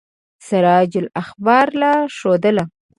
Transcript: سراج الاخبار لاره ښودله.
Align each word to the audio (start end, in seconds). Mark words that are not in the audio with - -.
سراج 0.47 0.91
الاخبار 1.03 1.67
لاره 1.81 2.03
ښودله. 2.17 2.63